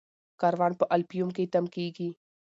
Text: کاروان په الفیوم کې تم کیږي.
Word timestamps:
کاروان 0.41 0.73
په 0.79 0.85
الفیوم 0.95 1.29
کې 1.35 1.51
تم 1.53 1.65
کیږي. 1.75 2.09